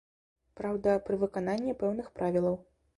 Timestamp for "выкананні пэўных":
1.27-2.13